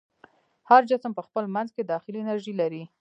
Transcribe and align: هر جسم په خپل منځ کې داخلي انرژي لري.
هر 0.69 0.81
جسم 0.89 1.11
په 1.15 1.21
خپل 1.27 1.43
منځ 1.55 1.69
کې 1.75 1.83
داخلي 1.93 2.17
انرژي 2.21 2.53
لري. 2.61 2.83